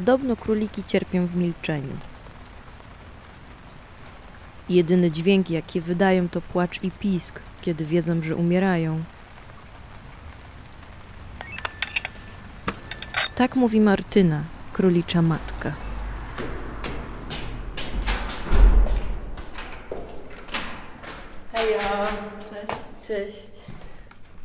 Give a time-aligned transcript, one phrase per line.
[0.00, 1.96] Podobno króliki cierpią w milczeniu.
[4.68, 9.02] Jedyny dźwięk, jaki wydają, to płacz i pisk, kiedy wiedzą, że umierają.
[13.34, 14.42] Tak mówi Martyna,
[14.72, 15.72] królicza matka.
[21.52, 22.06] Hejo.
[22.50, 22.72] Cześć.
[23.08, 23.50] Cześć.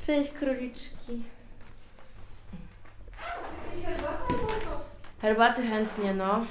[0.02, 1.34] Cześć króliczki.
[5.21, 6.45] Herbaty chętnie, no.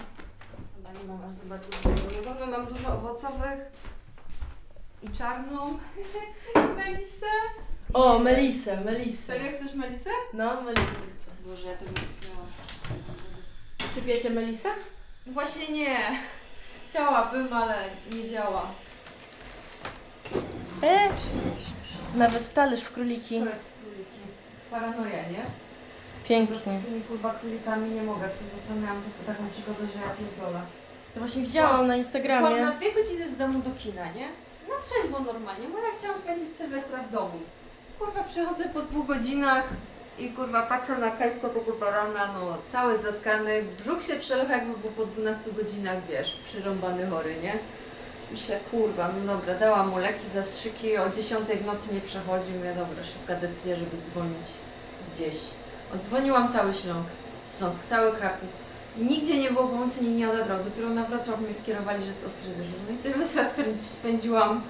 [0.76, 2.34] Chyba nie mam aż za bardzo dużo.
[2.40, 3.60] No mam dużo owocowych
[5.02, 5.78] i czarną.
[6.76, 7.26] Melisę.
[7.94, 9.22] O, Melisę, Melisę.
[9.22, 10.10] Serio chcesz Melisę?
[10.32, 11.30] No, Melisę chcę.
[11.50, 12.46] Boże, ja tego nie istniałam.
[13.94, 14.68] Sypiecie Melisę?
[15.26, 15.96] Właśnie nie.
[16.88, 17.74] Chciałabym, ale
[18.12, 18.66] nie działa.
[20.82, 21.08] E!
[22.14, 23.38] Nawet talerz w króliki.
[23.40, 24.20] To jest króliki.
[24.70, 25.44] Paranoja, nie?
[26.24, 26.58] Po Pięknie.
[26.58, 28.28] z tymi kurwa królikami nie mogę.
[28.28, 30.60] W Sylwestra miałam taką- taką przygodę, że ja pierdolę.
[31.14, 32.60] To właśnie widziałam na Szłam Instagramie.
[32.60, 34.28] na dwie godziny z domu do kina, nie?
[34.70, 37.38] Na trzeźwo normalnie, bo ja chciałam spędzić Sylwestra w domu.
[37.98, 39.64] Kurwa, przychodzę po dwóch godzinach
[40.18, 44.76] i kurwa patrzę na kajtko to kurwa rana, no cały zatkany, brzuch się przelewa jakby
[44.78, 47.52] był po 12 godzinach, wiesz, przyrąbany chory, nie?
[48.18, 52.50] Więc myślę, kurwa, no dobra, dałam mu leki, zastrzyki, o 10 w nocy nie przechodzi,
[52.52, 54.46] mówię, dobra, szybka decyzja, żeby dzwonić
[55.14, 55.36] gdzieś.
[55.94, 57.10] Odzwoniłam cały Śląsk,
[57.58, 58.48] Śląsk, cały Kraków.
[58.98, 60.64] Nigdzie nie było pomocy, nikt nie odebrał.
[60.64, 62.74] Dopiero na Wrocław mnie skierowali, że jest ostry dyżur.
[62.88, 64.60] No i Sylwestra spędzi- spędziłam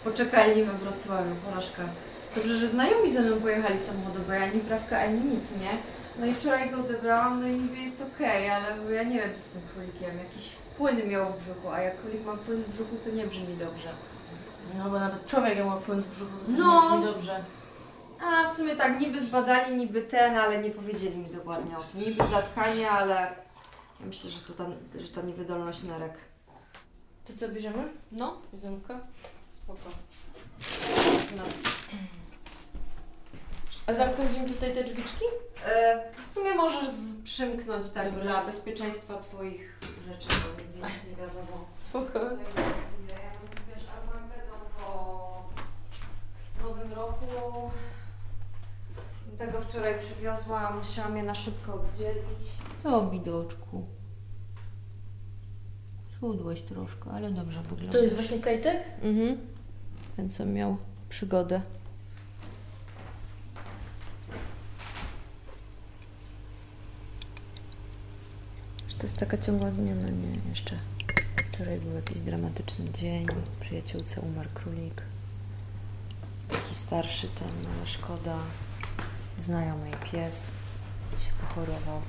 [0.00, 1.82] w poczekalni we Wrocławiu, porażka.
[2.36, 5.70] Dobrze, że znajomi ze mną pojechali samochodem, bo ja ani prawka, ani nic, nie?
[6.18, 9.30] No i wczoraj go odebrałam, no i niby jest okej, ale bo ja nie wiem,
[9.34, 10.18] co z tym królikiem.
[10.18, 13.56] Jakiś płyn miał w brzuchu, a jak królik ma płyn w brzuchu, to nie brzmi
[13.58, 13.88] dobrze.
[14.78, 16.64] No bo nawet człowiek ma płyn w brzuchu, to No.
[16.90, 16.96] no.
[16.98, 17.40] brzmi dobrze.
[18.22, 21.98] A w sumie tak, niby zbadali, niby ten, ale nie powiedzieli mi dokładnie o co.
[21.98, 23.14] Niby zatkanie, ale
[24.00, 24.66] ja myślę, że to ta,
[25.00, 26.14] że ta niewydolność nerek.
[27.24, 27.88] To co bierzemy?
[28.12, 28.94] No, Jedzonko?
[29.52, 29.90] spoko.
[31.36, 31.42] No.
[33.86, 35.24] A zamknąć im tutaj te drzwiczki?
[35.66, 38.22] E, w sumie możesz z, przymknąć tak Dobra.
[38.22, 39.78] dla bezpieczeństwa Twoich
[40.08, 41.66] rzeczy, bo nigdy nic nie wiadomo.
[41.78, 42.18] Spoko.
[42.18, 45.44] Ja mam, wiesz, Armagedon po
[46.62, 47.70] nowym roku.
[49.46, 52.52] Tego wczoraj przywiozłam, musiałam je na szybko oddzielić.
[52.82, 53.86] Co, bidoczku?
[56.16, 57.92] Schudłeś troszkę, ale dobrze wygląda.
[57.92, 58.82] To jest właśnie kajtek?
[59.02, 59.38] Mhm.
[60.16, 60.76] Ten, co miał
[61.08, 61.60] przygodę.
[68.88, 70.50] Że To jest taka ciągła zmiana, nie?
[70.50, 70.76] Jeszcze
[71.52, 73.26] wczoraj był jakiś dramatyczny dzień.
[73.60, 75.02] Przyjaciółce umarł królik.
[76.48, 78.38] Taki starszy ten, ale szkoda.
[79.38, 80.52] Znajomej pies
[81.18, 82.00] się pochorował.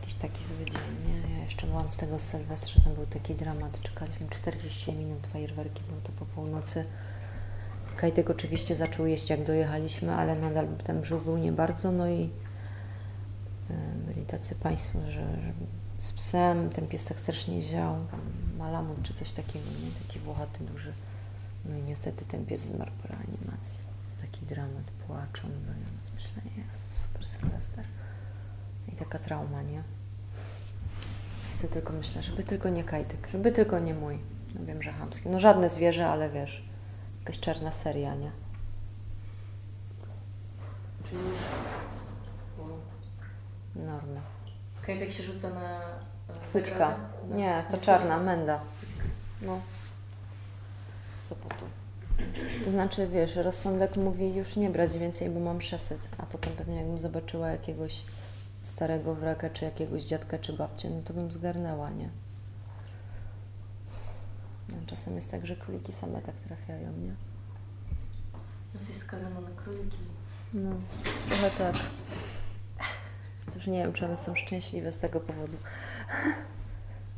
[0.00, 1.36] Jakiś taki zły dzień, nie?
[1.36, 3.80] Ja jeszcze byłam z tego Sylwestra, tam był taki dramat.
[3.82, 6.84] Czekaliśmy 40 minut, fajerwerki, było to po północy.
[7.96, 12.30] Kajtek oczywiście zaczął jeść jak dojechaliśmy, ale nadal ten brzuch był nie bardzo, no i
[13.70, 13.74] e,
[14.06, 15.52] byli tacy państwo, że, że
[15.98, 17.96] z psem ten pies tak strasznie ział,
[18.58, 20.06] malamut czy coś takiego, nie?
[20.06, 20.92] Taki włochaty, duży.
[21.64, 23.80] No i niestety ten pies zmarł po reanimacji.
[24.40, 27.84] Taki dramat, płaczą, no i myślę, Jezu, super Sylwester.
[28.88, 29.82] I taka trauma, nie?
[31.50, 34.18] I sobie tylko myślę, żeby tylko nie kajtek, żeby tylko nie mój.
[34.54, 35.28] No wiem, że chamski.
[35.28, 36.64] No żadne zwierzę, ale wiesz,
[37.20, 38.30] jakaś czarna seria, nie?
[41.04, 41.38] Czyli już...
[43.76, 44.20] Norma.
[44.82, 45.80] Kajtek się rzuca na...
[46.54, 46.96] e?
[47.28, 47.36] No.
[47.36, 48.60] Nie, to czarna, menda.
[49.42, 49.60] No.
[51.16, 51.79] Z Sopotu.
[52.64, 56.08] To znaczy, wiesz, rozsądek mówi już nie brać więcej, bo mam przesyt.
[56.18, 58.02] A potem pewnie jakbym zobaczyła jakiegoś
[58.62, 62.08] starego wraka, czy jakiegoś dziadka, czy babcię, no to bym zgarnęła, nie?
[64.68, 67.14] No, czasem jest tak, że króliki same tak trafiają, nie?
[68.74, 69.98] Jesteś skazana na króliki.
[70.54, 70.70] No,
[71.28, 71.76] trochę tak.
[73.54, 75.56] Też nie wiem, czy one są szczęśliwe z tego powodu.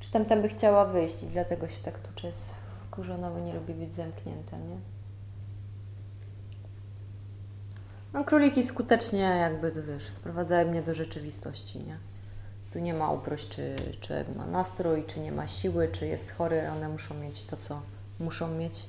[0.01, 2.62] Czy tam tam by chciała wyjść i dlatego się tak tucze jest
[2.93, 4.77] wkurzona, bo nie lubi być zamknięta, nie?
[8.13, 11.99] No, króliki skutecznie jakby, wiesz, sprowadzają mnie do rzeczywistości, nie?
[12.73, 16.71] Tu nie ma uprość, czy człowiek ma nastrój, czy nie ma siły, czy jest chory.
[16.71, 17.83] One muszą mieć to, co
[18.21, 18.87] muszą mieć.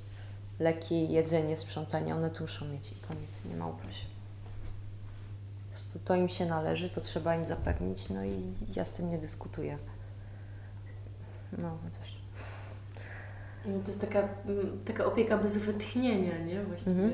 [0.59, 4.07] Leki, jedzenie, sprzątanie, one tu muszą mieć i koniec, nie ma uprość.
[5.93, 8.43] Po to im się należy, to trzeba im zapewnić, no i
[8.75, 9.77] ja z tym nie dyskutuję.
[11.57, 12.22] No, chociaż
[13.65, 16.63] No to jest taka, mm, taka opieka bez wytchnienia, nie?
[16.63, 16.91] Właściwie.
[16.91, 17.11] Mhm.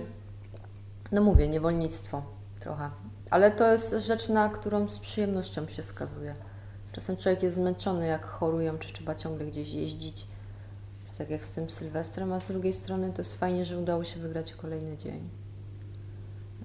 [1.11, 2.21] No mówię, niewolnictwo
[2.59, 2.89] trochę.
[3.29, 6.35] Ale to jest rzecz, na którą z przyjemnością się skazuje.
[6.91, 10.27] Czasem człowiek jest zmęczony, jak chorują, czy trzeba ciągle gdzieś jeździć.
[11.17, 14.19] Tak jak z tym Sylwestrem, a z drugiej strony to jest fajnie, że udało się
[14.19, 15.29] wygrać kolejny dzień.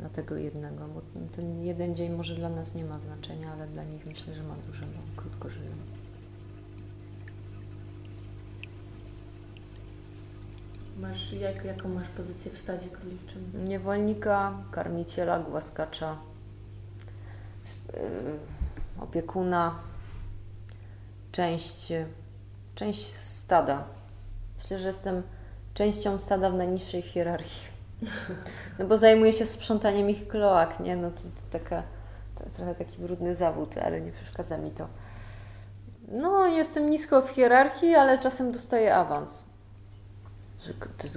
[0.00, 1.00] Na tego jednego, bo
[1.36, 4.54] ten jeden dzień może dla nas nie ma znaczenia, ale dla nich myślę, że ma
[4.66, 5.72] duże, bo krótko żyją.
[11.08, 13.68] Masz, jak, jaką masz pozycję w stadzie króliczym?
[13.68, 16.16] Niewolnika, karmiciela, głaskacza,
[17.92, 18.00] yy,
[19.00, 19.74] opiekuna,
[21.32, 21.92] część,
[22.74, 23.84] część stada.
[24.56, 25.22] Myślę, że jestem
[25.74, 27.68] częścią stada w najniższej hierarchii.
[28.78, 30.96] No bo zajmuję się sprzątaniem ich kloak, nie?
[30.96, 31.82] No to, to taka,
[32.34, 34.88] to trochę taki brudny zawód, ale nie przeszkadza mi to.
[36.08, 39.44] No, jestem nisko w hierarchii, ale czasem dostaję awans.
[40.64, 40.74] Że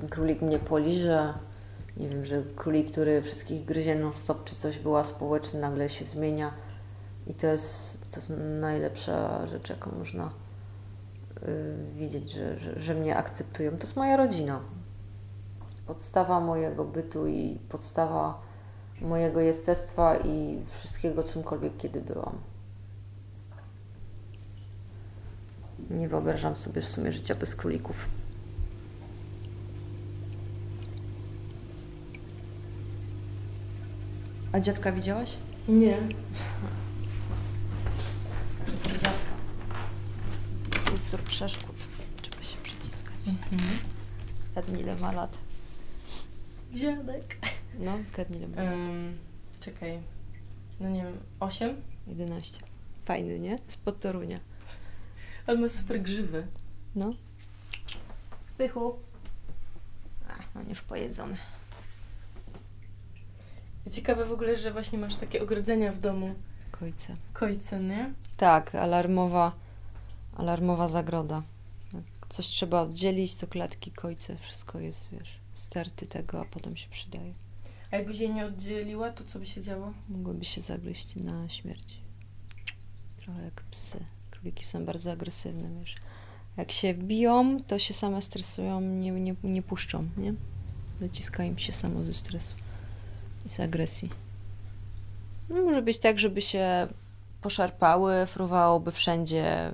[0.10, 1.34] królik mnie poliże,
[1.98, 6.06] nie wiem, że królik, który wszystkich gryzie non stop czy coś była społeczny, nagle się
[6.06, 6.54] zmienia.
[7.28, 13.18] I to jest, to jest najlepsza rzecz, jaką można y, widzieć, że, że, że mnie
[13.18, 13.72] akceptują.
[13.72, 14.60] To jest moja rodzina.
[15.88, 18.42] Podstawa mojego bytu i podstawa
[19.02, 22.38] mojego jestestwa i wszystkiego, czymkolwiek kiedy byłam.
[25.90, 28.08] Nie wyobrażam sobie w sumie życia bez królików.
[34.58, 35.34] A dziadka widziałaś?
[35.68, 35.98] Nie.
[38.84, 39.12] Dziadka.
[40.92, 41.76] Jest tur przeszkód.
[42.22, 43.16] Trzeba się przyciskać.
[44.52, 45.38] Zgadnij, ile ma lat.
[46.74, 47.38] Dziadek.
[47.80, 48.74] No, zgadnij, ile ma lat.
[48.74, 49.18] Um,
[49.60, 50.00] czekaj.
[50.80, 51.82] No nie wiem, 8?
[52.08, 52.62] 11.
[53.06, 53.60] Fajny, nie?
[53.68, 54.40] Spod Torunia.
[55.48, 56.48] On ma super grzywy.
[56.96, 57.14] No.
[58.58, 59.00] Pychu.
[60.30, 61.38] Ach, on już pojedzony.
[63.92, 66.36] Ciekawe w ogóle, że właśnie masz takie ogrodzenia w domu.
[66.72, 67.16] Kojce.
[67.34, 68.14] Kojce, nie?
[68.38, 69.52] Tak, alarmowa,
[70.36, 71.44] alarmowa zagroda.
[71.94, 76.90] Jak coś trzeba oddzielić, to klatki, kojce, wszystko jest, wiesz, sterty tego, a potem się
[76.90, 77.34] przydaje.
[77.92, 79.94] A jakbyś jej nie oddzieliła, to co by się działo?
[80.10, 81.98] Mogłyby się zagryźć na śmierć.
[83.18, 84.00] Trochę jak psy.
[84.32, 85.96] Króliki są bardzo agresywne, wiesz.
[86.58, 90.34] Jak się biją, to się same stresują, nie, nie, nie puszczą, nie?
[91.00, 92.56] Dociska im się samo ze stresu
[93.48, 94.10] i z agresji.
[95.50, 96.88] No, może być tak, żeby się
[97.42, 99.72] poszarpały, fruwałoby wszędzie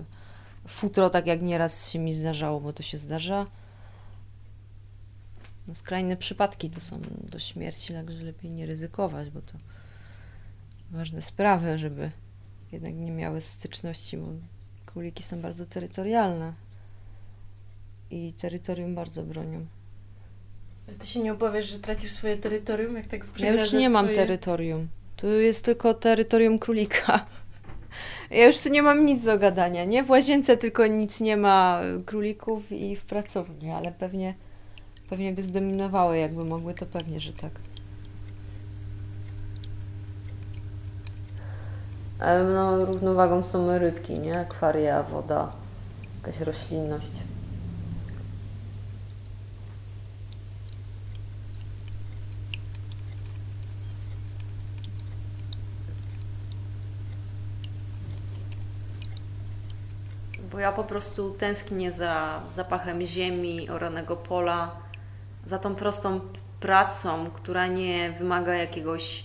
[0.67, 3.45] futro, tak jak nieraz się mi zdarzało, bo to się zdarza.
[5.67, 9.53] No, skrajne przypadki to są do śmierci, także lepiej nie ryzykować, bo to
[10.91, 12.11] ważne sprawy, żeby
[12.71, 14.27] jednak nie miały styczności, bo
[14.85, 16.53] króliki są bardzo terytorialne
[18.11, 19.65] i terytorium bardzo bronią.
[20.99, 24.17] Ty się nie obawiasz, że tracisz swoje terytorium, jak tak Ja już nie mam swoje...
[24.17, 24.87] terytorium.
[25.15, 27.25] Tu jest tylko terytorium królika.
[28.31, 30.03] Ja już tu nie mam nic do gadania, nie?
[30.03, 34.35] W łazience tylko nic nie ma królików i w pracowni, ale pewnie,
[35.09, 37.51] pewnie by zdominowały, jakby mogły, to pewnie, że tak.
[42.19, 44.39] Ale no, równowagą są rybki, nie?
[44.39, 45.51] Akwaria, woda,
[46.15, 47.11] jakaś roślinność.
[60.53, 64.75] Bo ja po prostu tęsknię za zapachem ziemi, oranego pola,
[65.45, 66.19] za tą prostą
[66.59, 69.23] pracą, która nie wymaga jakiegoś,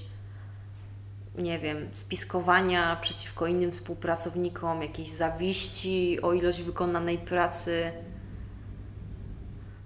[1.38, 7.92] nie wiem, spiskowania przeciwko innym współpracownikom, jakiejś zawiści o ilość wykonanej pracy.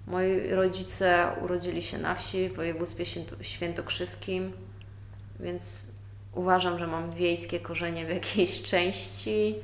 [0.07, 4.53] Moi rodzice urodzili się na wsi w województwie święto- świętokrzyskim,
[5.39, 5.63] więc
[6.33, 9.55] uważam, że mam wiejskie korzenie w jakiejś części.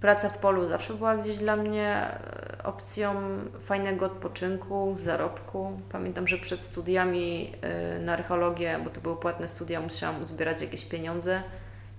[0.00, 3.14] Praca w polu zawsze była gdzieś dla mnie e, opcją
[3.60, 5.80] fajnego odpoczynku, zarobku.
[5.92, 10.84] Pamiętam, że przed studiami e, na archeologię, bo to były płatne studia, musiałam uzbierać jakieś
[10.84, 11.42] pieniądze,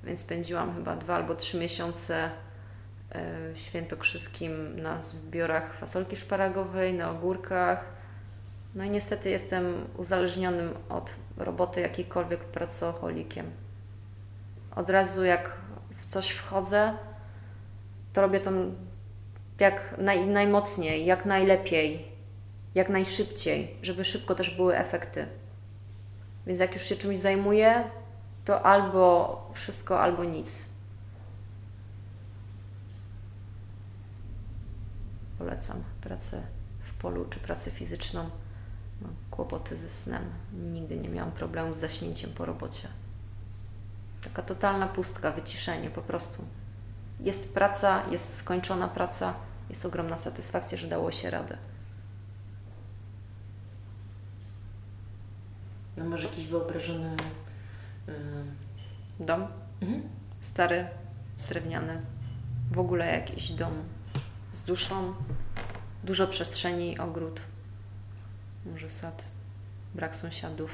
[0.03, 2.29] więc spędziłam chyba dwa albo trzy miesiące
[3.09, 7.85] e, w Świętokrzyskim na zbiorach fasolki szparagowej, na ogórkach.
[8.75, 13.45] No i niestety jestem uzależnionym od roboty jakiejkolwiek pracocholikiem.
[14.75, 15.51] Od razu jak
[15.97, 16.93] w coś wchodzę,
[18.13, 18.51] to robię to
[19.59, 22.07] jak naj, najmocniej, jak najlepiej,
[22.75, 25.25] jak najszybciej, żeby szybko też były efekty.
[26.47, 27.83] Więc jak już się czymś zajmuję,
[28.45, 30.69] to albo wszystko, albo nic.
[35.37, 36.41] Polecam pracę
[36.79, 38.29] w polu czy pracę fizyczną.
[39.01, 40.23] No, kłopoty ze snem.
[40.53, 42.87] Nigdy nie miałam problemu z zaśnięciem po robocie.
[44.23, 46.43] Taka totalna pustka, wyciszenie po prostu.
[47.19, 49.33] Jest praca, jest skończona praca,
[49.69, 51.57] jest ogromna satysfakcja, że dało się radę.
[55.97, 57.15] No może jakiś wyobrażony
[58.07, 58.13] yy...
[59.19, 59.47] dom?
[59.81, 60.01] Mhm.
[60.41, 60.87] Stary,
[61.49, 62.01] drewniany,
[62.71, 63.73] w ogóle jakiś dom
[64.53, 65.13] z duszą,
[66.03, 67.41] dużo przestrzeni, ogród,
[68.65, 69.23] może sad,
[69.95, 70.71] brak sąsiadów,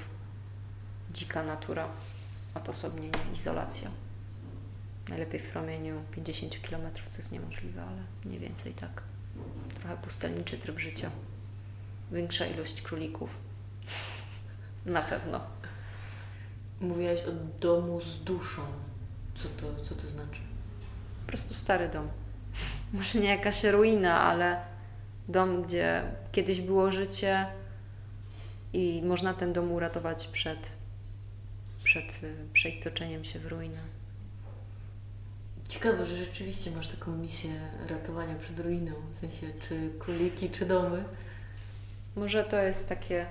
[1.14, 1.88] dzika natura,
[2.56, 3.90] odosobnienie, izolacja.
[5.10, 6.82] Najlepiej w promieniu 50 km,
[7.12, 9.02] co jest niemożliwe, ale mniej więcej tak.
[9.80, 11.12] Trochę pustelniczy tryb życia.
[12.12, 13.30] Większa ilość królików.
[14.86, 15.40] Na pewno.
[16.82, 18.62] Mówiłaś o domu z duszą.
[19.36, 20.40] Co to, co to znaczy?
[21.22, 22.08] Po prostu stary dom.
[22.94, 24.62] Może nie jakaś ruina, ale
[25.28, 27.46] dom, gdzie kiedyś było życie
[28.74, 30.60] i można ten dom uratować przed,
[31.84, 33.80] przed y, przeistoczeniem się w ruinę.
[35.70, 37.50] Ciekawe, że rzeczywiście masz taką misję
[37.90, 41.04] ratowania przed ruiną, w sensie czy króliki, czy domy.
[42.16, 43.26] Może to jest takie,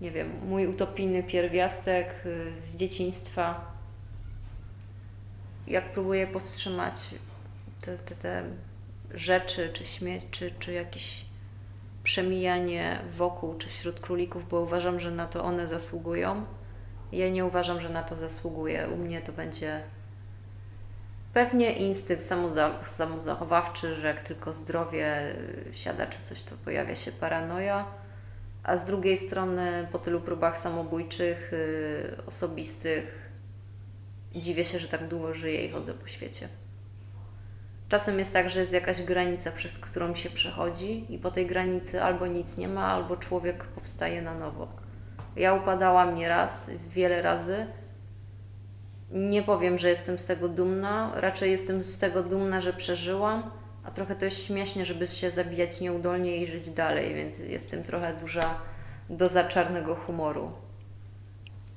[0.00, 3.72] nie wiem, mój utopijny pierwiastek y, z dzieciństwa.
[5.66, 6.94] Jak próbuję powstrzymać
[7.80, 8.42] te, te, te
[9.14, 11.24] rzeczy, czy śmierć, czy, czy jakieś
[12.04, 16.44] przemijanie wokół, czy wśród królików, bo uważam, że na to one zasługują.
[17.12, 18.88] Ja nie uważam, że na to zasługuje.
[18.88, 19.82] U mnie to będzie
[21.36, 22.24] pewnie instynkt
[22.86, 25.36] samozachowawczy, że jak tylko zdrowie
[25.72, 27.84] siada czy coś, to pojawia się paranoja.
[28.62, 33.30] A z drugiej strony, po tylu próbach samobójczych, yy, osobistych,
[34.34, 36.48] dziwię się, że tak długo żyję i chodzę po świecie.
[37.88, 42.02] Czasem jest tak, że jest jakaś granica, przez którą się przechodzi, i po tej granicy
[42.02, 44.68] albo nic nie ma, albo człowiek powstaje na nowo.
[45.36, 47.66] Ja upadałam nieraz, wiele razy.
[49.10, 53.50] Nie powiem, że jestem z tego dumna, raczej jestem z tego dumna, że przeżyłam,
[53.84, 58.14] a trochę to jest śmiesznie, żeby się zabijać nieudolnie i żyć dalej, więc jestem trochę
[58.14, 58.54] duża
[59.10, 60.52] doza czarnego humoru.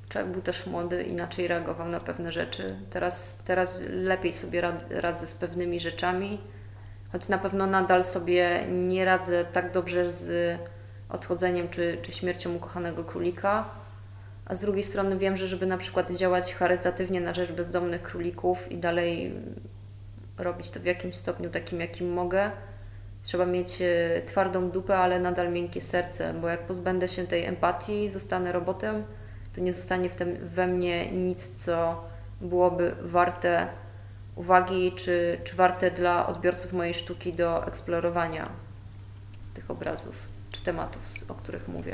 [0.09, 2.75] Człowiek był też młody, inaczej reagował na pewne rzeczy.
[2.89, 6.39] Teraz, teraz lepiej sobie radzę z pewnymi rzeczami,
[7.11, 10.59] choć na pewno nadal sobie nie radzę tak dobrze z
[11.09, 13.78] odchodzeniem czy, czy śmiercią ukochanego królika.
[14.49, 18.71] A z drugiej strony wiem, że żeby na przykład działać charytatywnie na rzecz bezdomnych królików
[18.71, 19.33] i dalej
[20.37, 22.51] robić to w jakimś stopniu takim, jakim mogę,
[23.23, 28.09] trzeba mieć e, twardą dupę, ale nadal miękkie serce, bo jak pozbędę się tej empatii,
[28.09, 29.03] zostanę robotem,
[29.55, 32.03] to nie zostanie w tym, we mnie nic, co
[32.41, 33.67] byłoby warte
[34.35, 38.49] uwagi, czy, czy warte dla odbiorców mojej sztuki do eksplorowania
[39.53, 40.15] tych obrazów
[40.51, 41.93] czy tematów, o których mówię.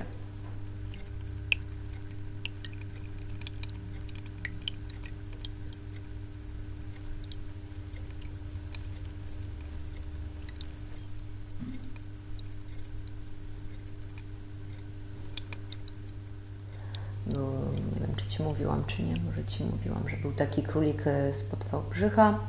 [17.36, 21.04] był, nie wiem czy Ci mówiłam, czy nie, może Ci mówiłam, że był taki królik
[21.34, 22.40] spod Wałbrzycha,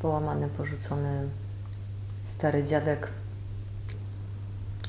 [0.00, 1.28] połamany, porzucony
[2.24, 3.08] stary dziadek.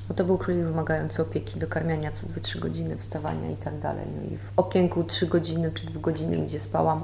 [0.10, 4.06] No to był królik wymagający opieki, dokarmiania co 2-3 godziny, wstawania i tak dalej.
[4.16, 7.04] No i w okienku 3 godziny czy 2 godziny, gdzie spałam,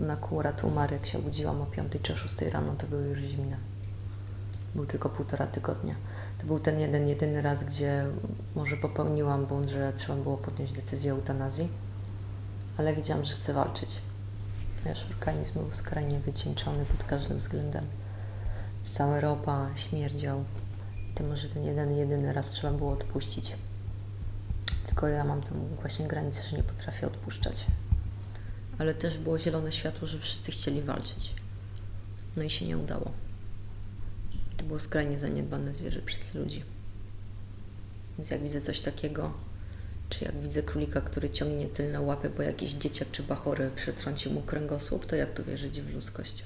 [0.00, 3.56] on akurat umarł, jak się obudziłam o 5 czy 6 rano, to były już zimne.
[4.74, 5.94] Był tylko półtora tygodnia.
[6.40, 8.04] To był ten jeden, jedyny raz, gdzie
[8.54, 11.68] może popełniłam błąd, że trzeba było podjąć decyzję o eutanazji,
[12.78, 13.90] ale wiedziałam, że chcę walczyć.
[14.84, 17.86] Nasz organizm był skrajnie wycieńczony pod każdym względem.
[18.90, 20.44] Cała ropa śmierdział.
[21.14, 23.54] To może ten jeden, jedyny raz trzeba było odpuścić.
[24.86, 27.66] Tylko ja mam tą właśnie granicę, że nie potrafię odpuszczać.
[28.78, 31.34] Ale też było zielone światło, że wszyscy chcieli walczyć.
[32.36, 33.10] No i się nie udało.
[34.56, 36.64] To było skrajnie zaniedbane zwierzę przez ludzi.
[38.18, 39.32] Więc jak widzę coś takiego,
[40.08, 44.42] czy jak widzę królika, który ciągnie tylne łapy, bo jakiś dzieciak czy bachory przetrącił mu
[44.42, 46.44] kręgosłup, to jak tu wierzyć w ludzkość?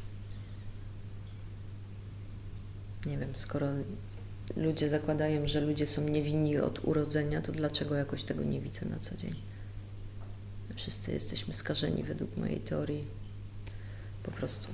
[3.07, 3.67] Nie wiem, skoro
[4.57, 8.99] ludzie zakładają, że ludzie są niewinni od urodzenia, to dlaczego jakoś tego nie widzę na
[8.99, 9.35] co dzień?
[10.75, 13.05] Wszyscy jesteśmy skażeni według mojej teorii.
[14.23, 14.69] Po prostu.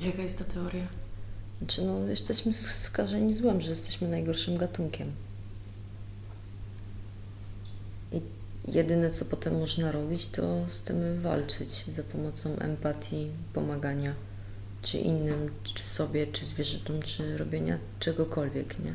[0.00, 0.86] Jaka jest ta teoria?
[1.58, 5.12] Znaczy, no, jesteśmy skażeni złem, że jesteśmy najgorszym gatunkiem.
[8.12, 8.20] I
[8.68, 14.14] jedyne, co potem można robić, to z tym walczyć za pomocą empatii, pomagania,
[14.82, 18.94] czy innym, czy sobie, czy zwierzętom, czy robienia czegokolwiek, nie?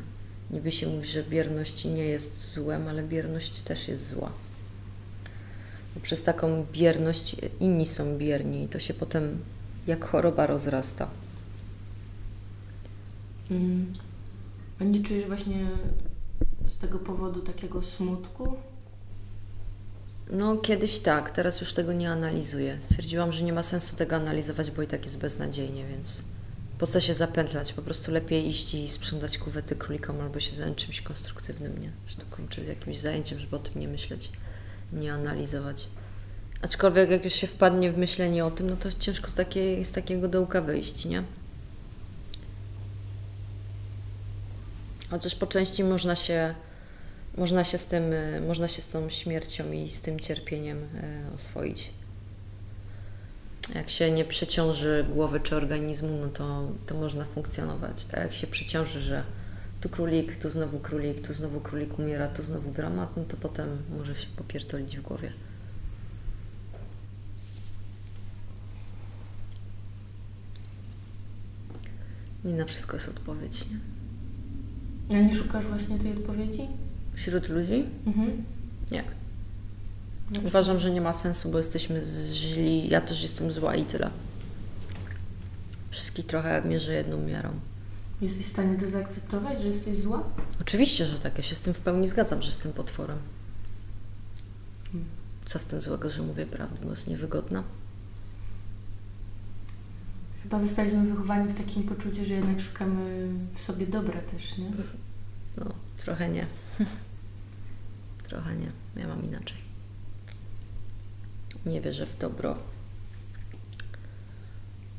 [0.50, 4.32] Niby się mówi, że bierność nie jest złem, ale bierność też jest zła.
[5.94, 9.38] Bo przez taką bierność inni są bierni i to się potem
[9.86, 11.10] jak choroba rozrasta
[13.50, 13.92] Mhm.
[14.80, 15.66] A nie czujesz właśnie
[16.68, 18.56] z tego powodu takiego smutku?
[20.30, 22.76] No, kiedyś tak, teraz już tego nie analizuję.
[22.80, 26.22] Stwierdziłam, że nie ma sensu tego analizować, bo i tak jest beznadziejnie, więc
[26.78, 27.72] po co się zapętlać?
[27.72, 31.90] Po prostu lepiej iść i sprzątać kuwety królikom albo się zająć czymś konstruktywnym, nie?
[32.06, 34.30] Że to kończy jakimś zajęciem, żeby o tym nie myśleć,
[34.92, 35.86] nie analizować.
[36.62, 39.92] Aczkolwiek jak już się wpadnie w myślenie o tym, no to ciężko z, takiej, z
[39.92, 41.22] takiego dołka wyjść, nie?
[45.10, 46.54] Chociaż po części można się,
[47.36, 51.34] można się z tym, y, można się z tą śmiercią i z tym cierpieniem y,
[51.36, 51.90] oswoić.
[53.74, 58.06] Jak się nie przeciąży głowy czy organizmu, no to, to można funkcjonować.
[58.12, 59.24] A jak się przeciąży, że
[59.80, 63.68] tu królik, tu znowu królik, tu znowu królik umiera, tu znowu dramat, no to potem
[63.98, 65.32] może się popierdolić w głowie.
[72.44, 75.18] Nie na wszystko jest odpowiedź, nie?
[75.18, 76.68] A nie szukasz właśnie tej odpowiedzi?
[77.16, 77.84] Wśród ludzi?
[78.06, 78.44] Mhm.
[78.90, 79.04] Nie.
[80.44, 82.88] Uważam, że nie ma sensu, bo jesteśmy źli.
[82.88, 84.10] Ja też jestem zła i tyle.
[85.90, 87.50] Wszystkich trochę mierzę jedną miarą.
[88.20, 90.24] Jesteś w stanie to zaakceptować, że jesteś zła?
[90.60, 91.38] Oczywiście, że tak.
[91.38, 93.18] Ja się z tym w pełni zgadzam, że jestem potworem.
[95.44, 97.62] Co w tym złego, że mówię prawdę, bo jest niewygodna?
[100.42, 104.70] Chyba zostaliśmy wychowani w takim poczuciu, że jednak szukamy w sobie dobra też, nie?
[105.56, 106.46] No, trochę nie.
[108.28, 108.70] trochę nie.
[108.96, 109.58] Ja mam inaczej.
[111.66, 112.58] Nie wierzę w dobro.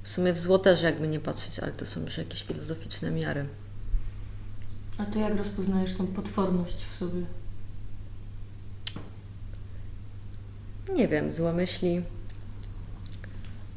[0.04, 3.46] W sumie w zło też jakby nie patrzeć, ale to są już jakieś filozoficzne miary.
[4.98, 7.22] A to jak rozpoznajesz tą potworność w sobie?
[10.94, 12.02] Nie wiem, złe myśli.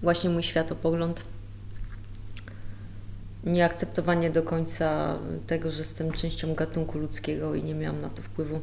[0.03, 1.25] Właśnie mój światopogląd.
[3.45, 8.61] Nieakceptowanie do końca tego, że jestem częścią gatunku ludzkiego i nie miałam na to wpływu.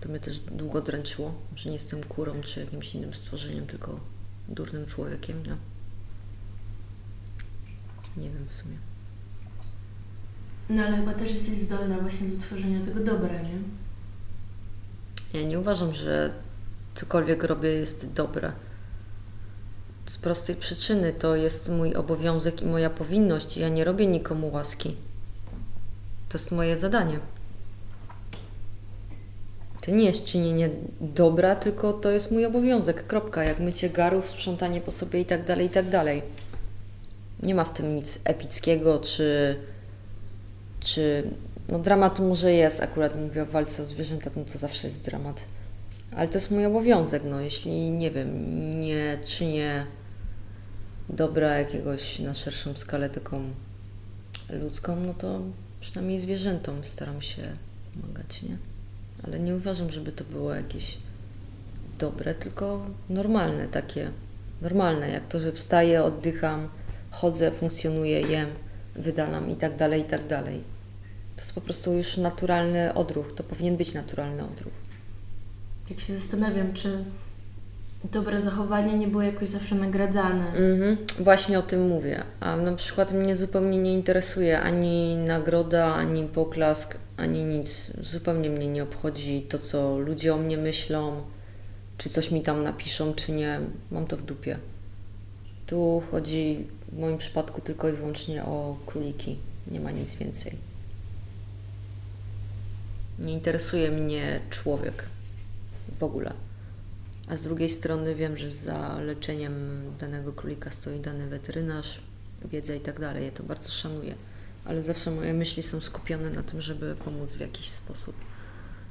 [0.00, 4.00] To mnie też długo dręczyło, że nie jestem kurą czy jakimś innym stworzeniem, tylko
[4.48, 5.56] durnym człowiekiem, nie?
[8.16, 8.76] Nie wiem w sumie.
[10.70, 13.58] No ale chyba też jesteś zdolna właśnie do tworzenia tego dobra, nie?
[15.40, 16.32] Ja nie uważam, że
[16.94, 18.52] cokolwiek robię jest dobre.
[20.06, 23.56] Z prostej przyczyny to jest mój obowiązek i moja powinność.
[23.56, 24.96] Ja nie robię nikomu łaski.
[26.28, 27.18] To jest moje zadanie.
[29.80, 33.06] To nie jest czynienie dobra, tylko to jest mój obowiązek.
[33.06, 33.44] Kropka.
[33.44, 36.22] Jak mycie garów, sprzątanie po sobie i tak dalej, i tak dalej.
[37.42, 39.56] Nie ma w tym nic epickiego, czy,
[40.80, 41.30] czy
[41.68, 45.44] no dramatu może jest, akurat mówię o walce o zwierzęta, no to zawsze jest dramat.
[46.16, 49.86] Ale to jest mój obowiązek, no jeśli, nie wiem, nie czynię
[51.08, 53.42] dobra jakiegoś na szerszą skalę taką
[54.50, 55.40] ludzką, no to
[55.80, 57.52] przynajmniej zwierzętom staram się
[57.94, 58.69] pomagać, nie?
[59.26, 60.98] Ale nie uważam, żeby to było jakieś
[61.98, 64.10] dobre, tylko normalne takie,
[64.62, 66.68] normalne, jak to, że wstaję, oddycham,
[67.10, 68.48] chodzę, funkcjonuję, jem,
[68.94, 70.60] wydalam i tak dalej, i tak dalej.
[71.36, 74.72] To jest po prostu już naturalny odruch, to powinien być naturalny odruch.
[75.90, 77.04] Jak się zastanawiam, czy
[78.04, 80.46] dobre zachowanie nie było jakoś zawsze nagradzane.
[80.46, 82.22] Mhm, właśnie o tym mówię.
[82.40, 87.90] A na przykład mnie zupełnie nie interesuje ani nagroda, ani poklask, ani nic.
[88.00, 91.22] Zupełnie mnie nie obchodzi to, co ludzie o mnie myślą,
[91.98, 93.60] czy coś mi tam napiszą, czy nie.
[93.90, 94.58] Mam to w dupie.
[95.66, 99.36] Tu chodzi w moim przypadku tylko i wyłącznie o króliki.
[99.70, 100.52] Nie ma nic więcej.
[103.18, 105.04] Nie interesuje mnie człowiek
[105.98, 106.32] w ogóle.
[107.30, 112.00] A z drugiej strony wiem, że za leczeniem danego królika stoi dany weterynarz,
[112.44, 113.24] wiedza i tak dalej.
[113.24, 114.14] Ja to bardzo szanuję.
[114.64, 118.16] Ale zawsze moje myśli są skupione na tym, żeby pomóc w jakiś sposób.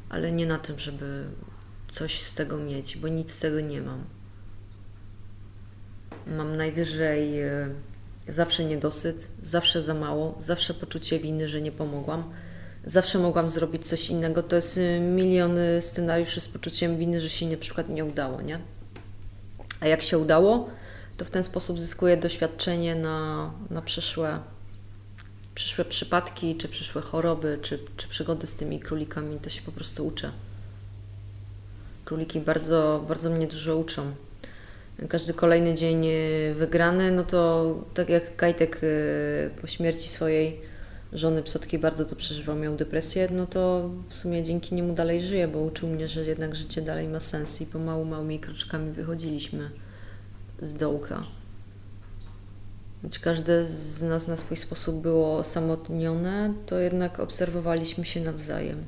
[0.10, 1.26] Ale nie na tym, żeby
[1.92, 4.04] coś z tego mieć, bo nic z tego nie mam.
[6.28, 7.70] Mam najwyżej e,
[8.28, 12.24] zawsze niedosyt, zawsze za mało, zawsze poczucie winy, że nie pomogłam.
[12.86, 14.44] Zawsze mogłam zrobić coś innego.
[14.44, 18.42] To jest y, milion y, scenariuszy z poczuciem winy, że się na przykład nie udało,
[18.42, 18.60] nie?
[19.80, 20.70] A jak się udało,
[21.18, 24.40] to w ten sposób zyskuję doświadczenie na, na przyszłe,
[25.56, 29.40] przyszłe przypadki, czy przyszłe choroby, czy, czy przygody z tymi królikami.
[29.40, 30.32] To się po prostu uczę.
[32.06, 34.12] Króliki bardzo, bardzo mnie dużo uczą.
[35.10, 38.82] Każdy kolejny dzień y, wygrany, no to tak jak Kajtek
[39.62, 40.69] po śmierci swojej
[41.14, 45.48] żony Psotki bardzo to przeżywał, miał depresję, no to w sumie dzięki niemu dalej żyję,
[45.48, 49.70] bo uczył mnie, że jednak życie dalej ma sens i pomału, małymi kroczkami wychodziliśmy
[50.62, 51.24] z dołka.
[53.02, 58.86] choć każde z nas na swój sposób było osamotnione, to jednak obserwowaliśmy się nawzajem.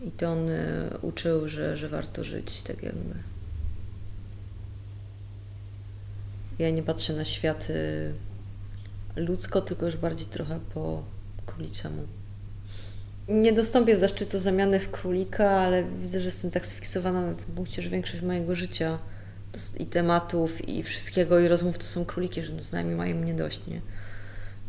[0.00, 3.14] I to on y, uczył, że, że warto żyć tak jakby.
[6.58, 8.12] Ja nie patrzę na świat y,
[9.16, 11.02] ludzko, tylko już bardziej trochę po
[11.46, 12.02] króliczemu.
[13.28, 17.82] Nie dostąpię zaszczytu zamiany w królika, ale widzę, że jestem tak sfiksowana na tym punkcie,
[17.82, 18.98] że większość mojego życia
[19.78, 23.60] i tematów, i wszystkiego, i rozmów to są króliki, że z nami mają mnie dość,
[23.66, 23.80] nie?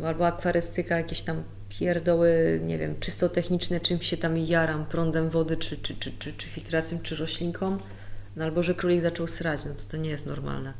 [0.05, 5.57] Albo akwarystyka, jakieś tam pierdoły, nie wiem, czysto techniczne, czym się tam jaram, prądem wody,
[5.57, 7.77] czy, czy, czy, czy, czy filtracją, czy roślinką,
[8.35, 10.73] no albo że królik zaczął srać, no to to nie jest normalne.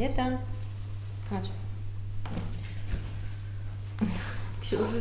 [0.00, 0.38] Kajetan.
[1.30, 1.50] Chodź.
[4.60, 5.00] Książę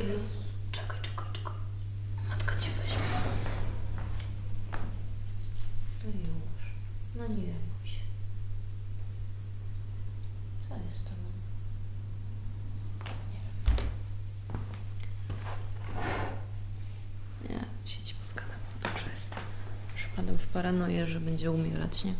[0.71, 1.53] Czekaj, czekaj, czekaj.
[2.29, 3.01] Matka cię weźmie.
[6.03, 6.63] No już.
[7.15, 8.01] No nie bój się.
[10.69, 11.11] Co jest to?
[13.31, 13.79] Nie wiem.
[17.49, 19.39] Nie, sieć poskana, bo dobrze jest.
[19.93, 22.13] Już wpadam w paranoję, że będzie umierać, nie?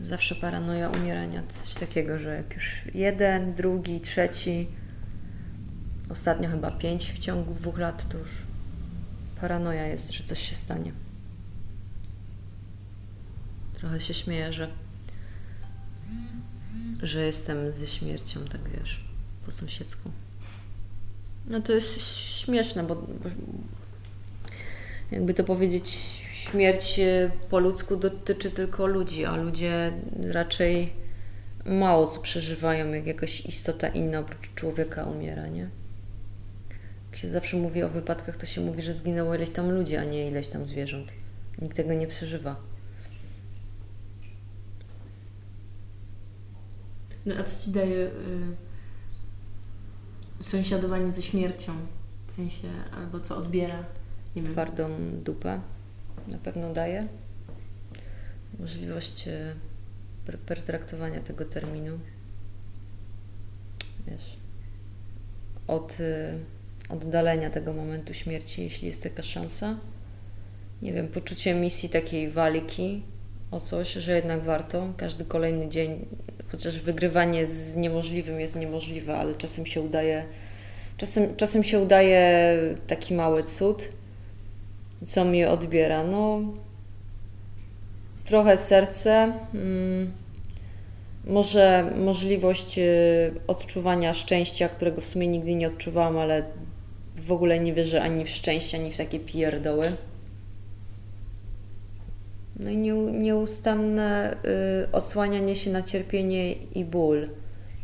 [0.00, 4.68] zawsze paranoja umierania, coś takiego, że jak już jeden, drugi, trzeci,
[6.10, 8.28] ostatnio chyba pięć w ciągu dwóch lat, to już
[9.40, 10.92] paranoja jest, że coś się stanie.
[13.74, 14.68] Trochę się śmieję, że,
[17.02, 19.04] że jestem ze śmiercią, tak wiesz,
[19.46, 20.10] po sąsiedzku.
[21.46, 23.30] No to jest śmieszne, bo, bo
[25.10, 25.98] jakby to powiedzieć,
[26.50, 29.92] śmierć e, po ludzku dotyczy tylko ludzi, a ludzie
[30.30, 30.92] raczej
[31.64, 35.68] mało co przeżywają, jak jakaś istota inna oprócz człowieka umiera, nie?
[37.10, 40.04] Jak się zawsze mówi o wypadkach, to się mówi, że zginęło ileś tam ludzi, a
[40.04, 41.12] nie ileś tam zwierząt.
[41.62, 42.56] Nikt tego nie przeżywa.
[47.26, 48.10] No a co ci daje y,
[50.40, 51.72] sąsiadowanie ze śmiercią?
[52.26, 53.84] W sensie, albo co odbiera?
[54.36, 54.52] Nie wiem.
[54.52, 54.88] Twardą
[55.24, 55.60] dupę
[56.28, 57.06] na pewno daje.
[58.58, 59.54] Możliwość e,
[60.46, 61.98] pertraktowania tego terminu.
[64.06, 64.36] Wiesz,
[65.66, 66.34] od e,
[66.88, 69.78] oddalenia tego momentu śmierci, jeśli jest taka szansa.
[70.82, 73.02] Nie wiem, poczucie misji takiej walki
[73.50, 74.92] o coś, że jednak warto.
[74.96, 76.06] Każdy kolejny dzień,
[76.48, 80.24] chociaż wygrywanie z niemożliwym jest niemożliwe, ale czasem się udaje,
[80.96, 82.54] czasem, czasem się udaje
[82.86, 83.88] taki mały cud
[85.04, 86.04] co mi odbiera?
[86.04, 86.40] No,
[88.24, 90.12] trochę serce, hmm,
[91.24, 92.82] może możliwość y,
[93.46, 96.44] odczuwania szczęścia, którego w sumie nigdy nie odczuwałam, ale
[97.16, 99.92] w ogóle nie wierzę ani w szczęście, ani w takie pierdoły.
[102.56, 102.76] No i
[103.12, 104.36] nieustanne
[104.84, 107.28] y, odsłanianie się na cierpienie i ból.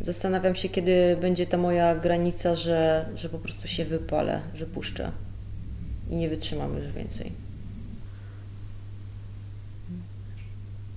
[0.00, 5.12] Zastanawiam się, kiedy będzie ta moja granica, że, że po prostu się wypalę, że puszczę
[6.12, 7.32] i nie wytrzymam już więcej.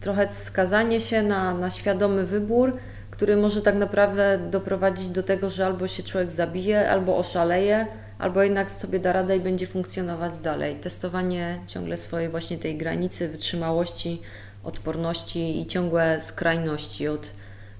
[0.01, 2.77] Trochę skazanie się na, na świadomy wybór,
[3.11, 7.87] który może tak naprawdę doprowadzić do tego, że albo się człowiek zabije, albo oszaleje,
[8.19, 10.75] albo jednak sobie da radę i będzie funkcjonować dalej.
[10.75, 14.21] Testowanie ciągle swojej właśnie tej granicy wytrzymałości,
[14.63, 17.31] odporności i ciągłe skrajności od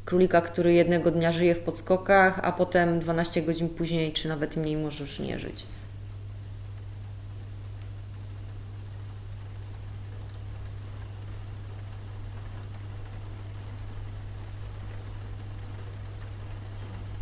[0.06, 4.78] królika, który jednego dnia żyje w podskokach, a potem 12 godzin później, czy nawet mniej,
[4.78, 5.66] może już nie żyć.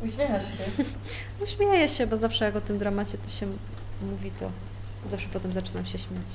[0.05, 0.83] Uśmiechasz się?
[1.39, 3.47] No śmieję się, bo zawsze jak o tym dramacie to się
[4.01, 4.51] mówi, to
[5.05, 6.27] zawsze potem zaczynam się śmiać.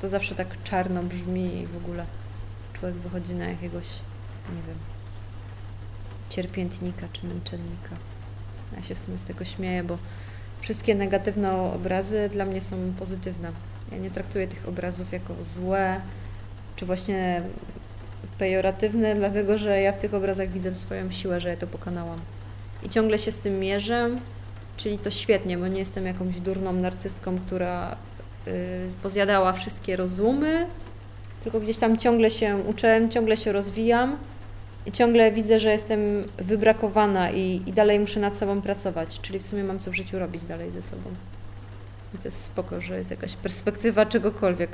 [0.00, 2.06] To zawsze tak czarno brzmi i w ogóle
[2.72, 3.88] człowiek wychodzi na jakiegoś,
[4.56, 4.78] nie wiem,
[6.28, 7.96] cierpiętnika czy męczennika.
[8.76, 9.98] Ja się w sumie z tego śmieję, bo
[10.60, 13.52] wszystkie negatywne obrazy dla mnie są pozytywne.
[13.92, 16.00] Ja nie traktuję tych obrazów jako złe,
[16.76, 17.42] czy właśnie
[18.38, 22.20] pejoratywne, dlatego że ja w tych obrazach widzę swoją siłę, że ja to pokonałam
[22.82, 24.10] i ciągle się z tym mierzę,
[24.76, 27.96] czyli to świetnie, bo nie jestem jakąś durną narcystką, która
[28.48, 30.66] y, pozjadała wszystkie rozumy,
[31.44, 34.16] tylko gdzieś tam ciągle się uczę, ciągle się rozwijam
[34.86, 39.46] i ciągle widzę, że jestem wybrakowana i, i dalej muszę nad sobą pracować, czyli w
[39.46, 41.10] sumie mam co w życiu robić dalej ze sobą.
[42.14, 44.70] I to jest spoko, że jest jakaś perspektywa czegokolwiek.